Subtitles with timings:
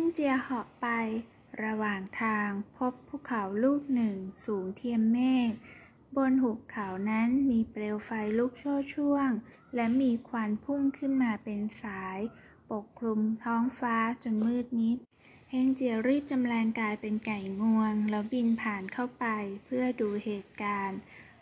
[0.00, 0.86] งเจียเหาะไป
[1.64, 5.52] ระหว่างทางพบภูเขาลูกหนึ่งสูงเทียมเมฆ
[6.16, 9.30] บนหุบเขานั้นมีเปลวไฟลุกโชนช่วง
[9.74, 12.18] และมีควันพุ่งขึ้นมาเป็นสาย
[12.70, 14.98] ปกคลุมท้องฟ้าจนมืดมิด
[15.50, 19.24] เฮงเจียรีบจำแรงกายเป็นไก่งวง แล้วบินผ่านเข้าไป
[19.64, 20.98] เพื่อดูเหตุการณ์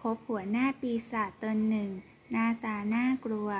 [0.00, 1.90] พบหัวหน้าปีศาจตนหนึ่ง
[2.30, 3.50] หน้าตาน่ากลัว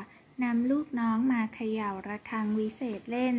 [0.43, 3.37] นำลูกน้องมาเขย่าระฆังวิเศษเล่น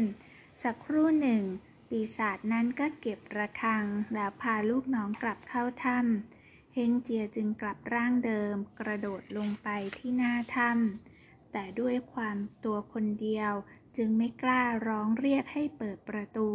[0.64, 1.44] สักครู่หนึ่ง
[1.90, 13.52] ปีศาจนั้นก็เก็บระฆัง แล้วพาลูกน้องกลับเข้าถ้ำเฮงเจียจึงกลับร่างเดิม กระโดดลงไปที่หน้าถ้ำแต่ด้วยความตัวคนเดียว
[13.98, 16.50] จึงไม่กล้าร้องเรียกให้เปิดประตู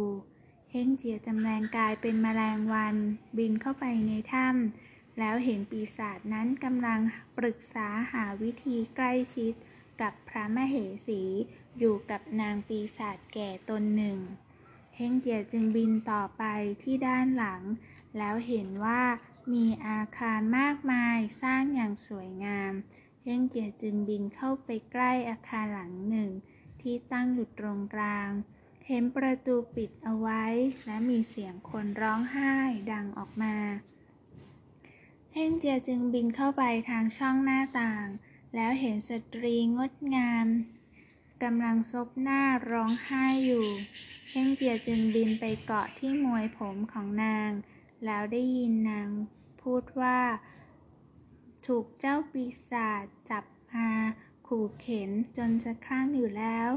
[0.71, 2.95] เฮงเจียจำแรงกายเป็นแมลงวัน
[3.37, 6.99] บินเข้าไปในถ้ำแล้วเห็นปีศาจนั้นกำลัง
[7.37, 9.53] ปรึกษาหาวิธีใกล้ชิด
[10.01, 10.75] กับพระมเห
[11.07, 11.23] สี
[11.79, 14.19] อยู่กับนางปีศาจแก่ตนหนึ่ง
[14.95, 16.43] เฮงเจียจึงบินต่อไป
[16.83, 17.61] ที่ด้านหลัง
[18.17, 19.01] แล้วเห็นว่า
[19.53, 22.73] มีอาคารมากมายสร้างอย่างสวยงาม
[23.23, 26.31] เฮงเจียจึงบินเข้าไปใกล้อาคารหลังหนึ่ง
[26.81, 28.29] ที่ตั้งอยู่ตรงกลาง
[28.87, 30.43] เห็นประตูปิดเอาไว้
[30.85, 32.53] และมีเสียงคนร้องไห้
[32.91, 33.55] ดังออกมา
[35.33, 38.05] เฮงเจียจึงบินเข้าไปทางช่องหน้าต่าง
[38.55, 40.47] แล้วเห็นสตรีงดงาม
[41.43, 43.67] กำลังซบหน้าร้องไห้อยู่
[44.29, 47.51] เฮงเจียจึงบินไปเกาะที่มวยผมของนาง
[48.05, 49.09] แล้วได้ยินนาง
[49.61, 50.19] พูดว่า
[51.65, 53.89] ถูกเจ้าปีศาจจับมา
[54.47, 56.69] ขู่เข็นจนจะคลั่งอยู่แล้ว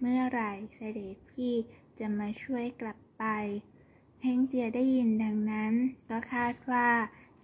[0.00, 1.54] เมื่อไหร่เสด็จพี่
[1.98, 3.24] จะมาช่วยกลับไป
[4.22, 5.74] เฮงเจียได้ยินดังนั้น
[6.08, 6.88] ก็คาดว่า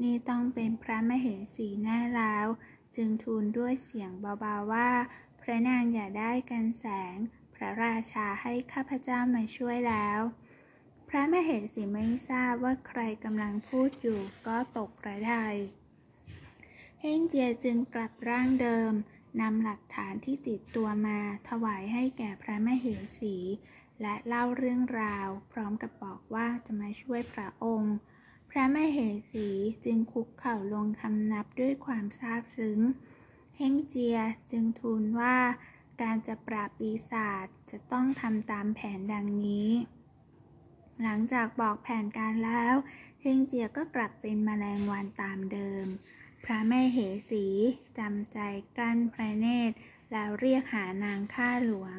[0.02, 2.46] นี่ต้องเป็นพระมเหสีแน่แล้ว
[2.96, 4.90] จึงทูลด้วยเสียงเบาๆว่า
[5.42, 7.16] พระนางอย่าได้กันแสง
[7.54, 10.20] พระราชาให้ข้าพเจ้ามาช่วยแล้ว
[11.08, 15.56] พระมเหสีไม่ทราบว่าใครกำลังพูดอยู่ก็ตกพระทัย
[17.00, 18.92] เฮงเจียจึงกลับร่างเดิม
[19.40, 22.86] นำหลักฐานที่ติดตัวมาถวายให้แก่พระมเห
[23.18, 23.36] สี
[24.02, 27.96] และเล่าเรื่องราว พร้อมกับบอกว่าจะมาช่วยพระองค์
[28.50, 28.98] พระมเห
[29.32, 29.48] สี
[29.84, 32.78] จึงคุกเข่าลงคำนับด้วยความซาบซึ้ง
[33.62, 34.18] ฮงเจีย
[34.50, 35.36] จึงทูลว่า
[36.02, 39.70] การจะปราบปีศาจจะต้องทำตามแผนดังนี้
[41.02, 42.74] หลังจากบอกแผนการแล้ว
[43.20, 45.86] เฮงเจียก็กลับเป็นมแมลงวันตามเดิม
[46.44, 46.98] พระแม่เห
[47.30, 47.46] สี
[47.98, 48.38] จำใจ
[48.76, 49.76] กลั้นพระเนตร
[50.12, 51.98] แล้วเรียกหานางข้าหลวง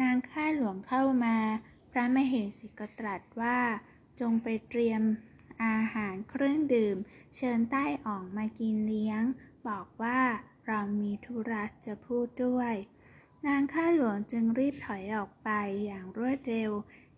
[0.00, 1.36] นางข้าหลวงเข้ามา
[1.92, 3.58] พระแม่เหสีก็ตรัสว่า
[4.20, 5.02] จงไปเตรียม
[5.64, 6.96] อาหารเครื่องดื่ม
[7.36, 9.22] เชิญใต้อ่องมากินเลี้ยง
[9.68, 10.13] บอกว่า
[11.86, 12.74] จะพูดด้วย
[13.46, 15.50] นางข้าหลวงจึงรีบถอยออกไป
[15.86, 16.70] อย่างรวดเร็ว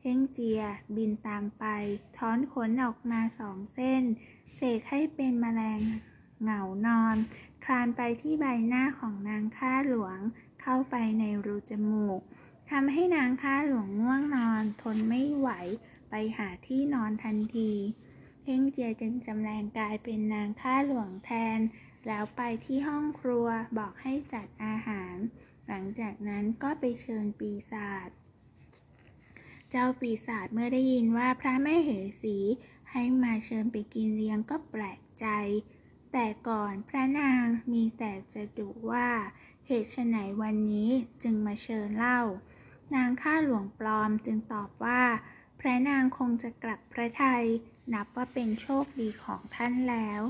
[0.03, 0.63] เฮงเจีย
[0.97, 1.65] บินตามไป
[2.17, 4.03] ถอนขนออกมาสองเส้น
[4.55, 5.81] เสกให้เป็นแมลง
[6.43, 7.17] เหงานอน
[7.65, 10.19] คลานไปที่ใบหน้าของนางข้าหลวง
[10.63, 12.21] เข้าไปในรูจมูก
[12.71, 15.51] ทำให้นางข้าหลวงง่วงนอน ทนไม่ไหว
[16.11, 17.73] ไปหาที่นอนทันที
[18.43, 21.59] เพ่งเจียจึงจำแรงกายเป็นนางข้าหลวงแทน
[22.07, 23.47] แล้วไปที่ห้องครัว
[23.79, 25.17] บอกให้จัดอาหาร
[25.67, 28.09] หลังจากนั้นก็ไปเชิญปีศาจ
[29.71, 31.91] เจ้าปีศาจเมื่อได้ยินว่าพระแม่เห
[32.23, 32.39] สี
[32.91, 35.27] ให้มาเชิญไปกินเลี้ยงก็แปลกใจ
[36.13, 39.09] แต่ก่อนพระนางมีแต่จะดุว่า
[39.67, 40.91] เหตุไฉนวันนี้
[41.23, 42.21] จึงมาเชิญเล่า
[42.95, 45.03] นางข้าหลวงปลอมจึงตอบว่า
[45.61, 47.45] พระนางคงจะกลับพระไทย
[47.93, 50.23] นับว่าเป็นโชคดีของท่านแล้ว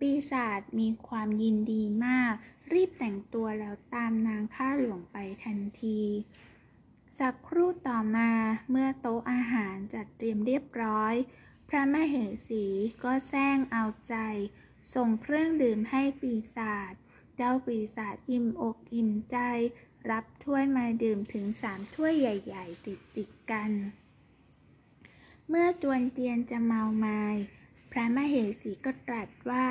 [0.00, 2.34] ปีศาจมีความยินดีมาก
[2.72, 6.00] รีบแต่งตัวแล้วตามนางข้าหลวงไปทันที
[7.18, 8.30] สักครู่ต่อมา
[8.70, 11.14] เมื่อโต๊ะอาหารจัดเตรียมเรียบร้อย
[11.68, 12.14] พระมเห
[12.48, 12.64] สี
[13.04, 14.16] ก็แซงเอาใจ
[14.94, 16.92] ส่งเครื่องดื่มให้ปีศาจ
[17.36, 19.36] เจ้าปีศาจอิ่มอกอิ่มใจ
[20.10, 23.70] รับถ้วยมาดื่มถึงสามถ้วยใหญ่ๆ ติดๆกัน
[25.48, 27.24] เมื่อจวนเตียนจะเมาไมา้
[27.90, 28.18] พระม
[28.48, 29.68] เหสีก็ตรัสว่า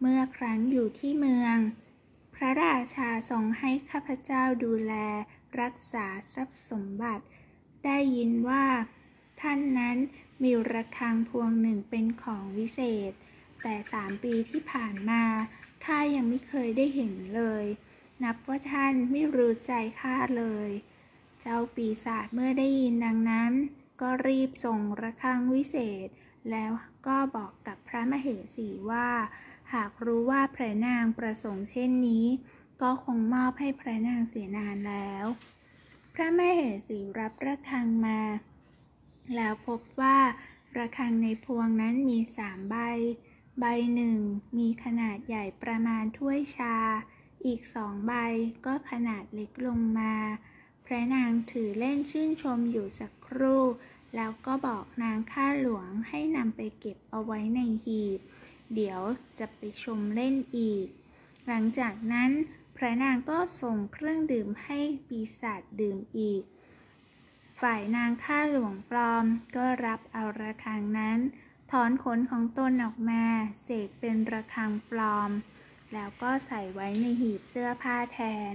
[0.00, 1.56] เมื่อครั้งอยู่ที่เมือง
[2.34, 4.94] พระราชาทรงให้ข้าพเจ้าดูแล
[5.60, 7.24] รักษาทรัพย์สมบัติ
[7.84, 8.66] ได้ยินว่า
[9.40, 9.96] ท่านนั้น
[10.42, 12.80] มีระฆังพวงหนึ่งเป็นของวิเศ
[13.10, 13.12] ษ
[13.62, 15.22] แต่สามปีที่ผ่านมา
[15.84, 17.64] ข้ายังไม่เคยได้เห็นเลย
[18.22, 20.70] นับว่าท่านไม่รู้ใจข้าเลย
[21.40, 23.52] เจ้าปีศาจเมื่อได้ยินดังนั้น
[24.00, 25.76] ก็รีบส่งระฆังวิเศ
[26.06, 26.08] ษ
[26.50, 26.72] แล้ว
[27.06, 29.08] ก็บอกกับพระมเหสีว่า
[29.72, 32.26] หากรู้ว่าพระนางประสงค์เช่นนี้
[32.82, 35.24] ก็คงมอบให้พระนางเสียนานแล้ว
[36.14, 38.20] พระมเหสีรับระฆังมา
[39.34, 40.18] แล้วพบว่า
[40.76, 42.76] ระฆังในพวงนั้นมีสามใบ
[43.60, 43.64] ใบ
[43.94, 44.18] หนึ่ง
[44.58, 46.76] มีขนาดใหญ่ประมาณถ้วยชา
[47.46, 48.12] อีกสองใบ
[48.66, 50.14] ก็ขนาดเล็กลงมา
[50.84, 53.64] พระนางถือเล่นชื่นชมอยู่สักครู่
[54.16, 58.20] แล้วก็บอกนางข้าหลวงให้นำไปเก็บเอาไว้ในหีบ
[58.74, 59.00] เดี๋ยว
[59.38, 60.86] จะไปชมเล่นอีก
[61.46, 62.30] หลังจากนั้น
[62.76, 66.42] พระนางก็ส่งเครื่องดื่มให้ปีศาจดื่มอีก
[67.60, 69.24] ฝ่ายนางข้าหลวงปลอม
[69.56, 71.18] ก็รับเอาระฆังนั้น
[71.70, 73.24] ถอนขนของตนออกมา
[73.62, 75.30] เสกเป็นระฆังปลอม
[75.92, 78.20] แล้วก็ใส่ไว้ในหีบเสื้อผ้าแท
[78.52, 78.54] น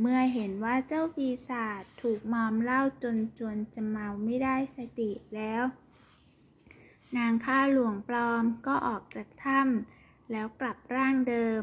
[0.00, 5.62] เมื่อเห็นว่าเจ้าปีศาจถูกมอมเหล้าจนจนจะเมาไม่ได้สติแล้ว
[7.16, 11.62] นางข้าหลวงปลอมก็ออกจากถ้ำแล้วกลับร่างเดิม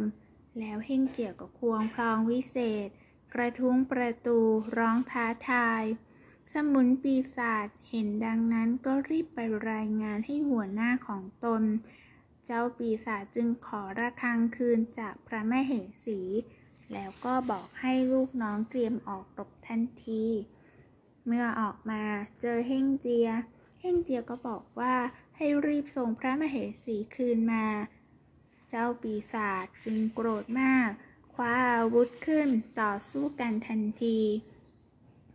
[0.60, 2.88] แล้วเฮ่งเกี่ยวกับควงพลองวิเศษ
[3.34, 4.40] กระทุ้งประตู
[4.78, 5.84] ร้องท้าทาย
[6.54, 9.40] สมุนปีศาจเห็นดังนั้นก็รีบไป
[9.72, 11.64] รายงานให้หัวหน้าของตน
[12.46, 15.74] เจ้าปีศาจจึงขอระฆังคืนจากพระแม่เห
[16.06, 16.22] สี
[16.94, 20.24] แล้วก็บอกให้ลูกน้องเตรียมออกรบทันที
[21.26, 22.04] เมื่อออกมา
[22.42, 23.30] เจอเฮ่งเจีย
[23.82, 24.96] เฮ่งเจียก็บอกว่า
[25.38, 27.66] ให้รีบส่งพระมเหสีคืนมา
[28.70, 30.90] เจ้าปีศาจจึงโกรธมาก
[31.34, 32.48] คว้าอาวุธขึ้น
[32.82, 34.20] ต่อสู้กันทันที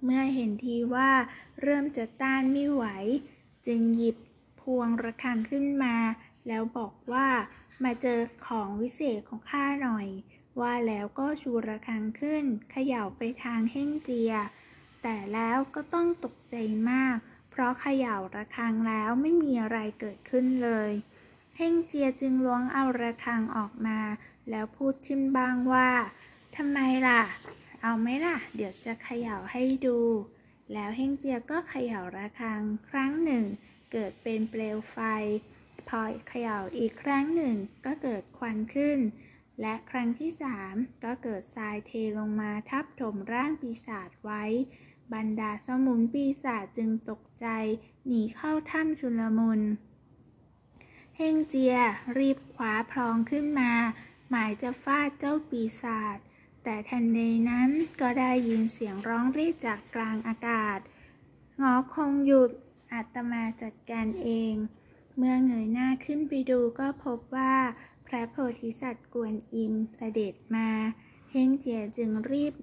[0.05, 1.11] เมื่อเห็นทีว่า
[1.62, 2.85] เริ่มจะต้านไม่ไหว
[3.67, 4.17] จึงหยิบ
[4.61, 5.97] พวงระฆังขึ้นมา
[6.47, 7.29] แล้วบอกว่า
[7.85, 10.06] มาเจอของวิเศษของข้าหน่อย
[10.61, 14.32] ว่าแล้วก็ชูระฆังขึ้นเขย่าไปทางเฮ่งเจีย
[15.02, 16.55] แต่แล้วก็ต้องตกใจ
[16.91, 17.17] มาก
[17.50, 20.93] เพราะเขย่าระฆังแล้วไม่มีอะไรเกิดขึ้นเลย
[21.56, 24.00] เฮ่งเจียจึงล้วงเอาระฆังออกมา
[24.50, 25.91] แล้วพูดขึ้นบ้างว่า
[26.56, 27.23] ทำไมล่ะ
[27.82, 29.99] เอาไหมล่ะ เดี๋ยวจะเขย่าให้ดู
[30.73, 33.44] แล้วเฮ่งเจียก็เขย่าระฆังครั้งหนึ่ง
[33.93, 34.99] เกิดเป็นเปลวไฟ
[35.88, 37.55] พอเขย่าอีกครั้งหนึ่ง
[37.87, 38.99] ก็เกิดควันขึ้น
[39.61, 40.75] และครั้งที่สาม
[41.05, 44.45] ก็เกิดทรายเทลงมาทับถมร่างปีศาจไว้
[45.15, 47.47] บรรดาสมุนปีศาจจึงตกใจ
[48.07, 49.61] หนีเข้าถ้ำชุลมุน
[51.17, 51.77] เฮงเจีย
[52.19, 53.73] รีบคว้าพลองขึ้นมา
[54.31, 56.19] หมายจะฟาดเจ้าปีศาจ
[56.65, 57.19] แต่ทันใด
[57.51, 57.71] นั้น
[58.01, 60.79] ก็ได้ยินเสียงร้องเรียกจากกลางอากาศ
[61.61, 62.51] งอคงหยุด
[62.93, 64.55] อาตมาจัดการเอง
[65.17, 67.55] เมื่อเงยหน้าขึ้นไปดูก็พบว่า
[68.11, 70.71] พระโพธิสัตว์กวนอิมเสด็จมา
[71.31, 72.55] เฮงเจียจึงรีบ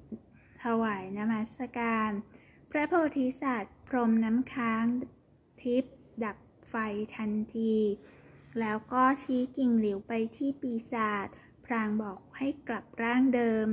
[0.63, 2.11] ถวายนมัสการ
[2.71, 4.85] พระโพธิสัตว์พรมน้ำค้าง
[5.61, 6.37] ทิพย์ดับ
[6.69, 6.75] ไฟ
[7.15, 7.75] ทันที
[8.59, 11.27] แล้วก็ชี้กิ่งเหลิวไปที่ปีศาจ
[11.65, 13.67] พรางบอกให้กลับร่างเดิม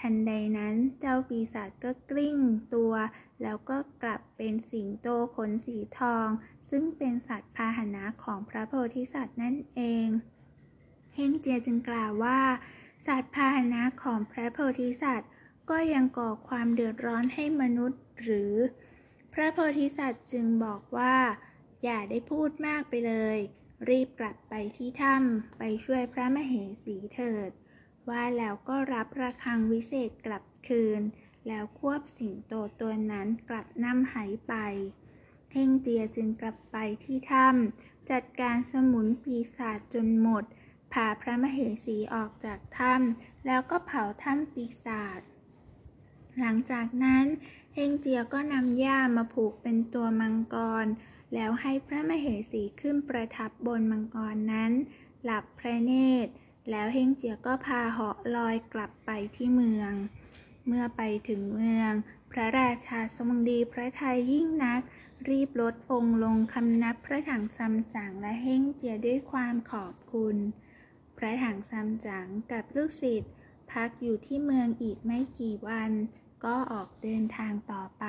[0.00, 2.38] ทันใดนั้นเจ้าปีศาจก็กลิ้ง
[2.74, 2.94] ตัว
[3.42, 6.28] แล้วก็กลับเป็นสิงโตขนสีทอง
[6.70, 10.08] ซึ่งเป็นสัตว์พาหนะของพระโพธิสัตว์นั่นเอง
[11.14, 12.40] เฮงเจียจึงกล่าวว่า
[13.06, 15.30] สัตว์พาหนะของพระโพธิสัตว์
[15.70, 18.54] ก็ยังก่อความเดือดร้อนให้มนุษย์หรือ
[19.32, 21.16] พระโพธิสัตว์จึงบอกว่า
[21.84, 23.38] อย่าได้พูดมากไปเลย
[23.88, 26.54] รีบกลับไปที่ถ้ำไปช่วยพระมเห
[26.84, 27.50] สีเถิด
[28.08, 31.02] ว่าแล้วก็รับระฆังวิเศษกลับคืน
[31.46, 34.54] แล้วควบสิงโตตัวนั้นกลับนำหายไป
[35.50, 40.44] เท่งเจียจึงกลับไปที่ถ้ำจัดการสมุนปีศาจจนหมด
[40.92, 45.20] พาพระมเหสีออกจากถ้ำแล้วก็เผาถ้ำปีศาจ
[46.40, 47.24] หลังจากนั้น
[47.74, 50.86] เฮงเจียก็นำหญ้ามาผูกเป็นตัวมังกร
[51.34, 54.72] แล้วให้พระมเหสีขึ้นประทับบนมังกรนั้น
[55.24, 55.92] หลับพระเน
[56.24, 56.32] ตร
[56.70, 59.92] แล้วเฮงเจียก็พาเหาะลอยกลับไปที่เมือง
[60.66, 61.92] เมื่อไปถึงเมือง
[62.32, 64.82] พระราชาทรงดีพระทัยยิ่งนัก
[65.28, 70.36] รีบลดองค์ลงคำนับพระถังซัมจั๋งและเฮงเจียด้วยความขอบคุณ
[71.22, 73.32] ระถังซัมจั๋งกับลูกศิษย์
[73.72, 75.92] พักอยู่ที่เมืองอีกไม่กี่วัน
[76.44, 78.06] ก็ออกเดินทางต่อไป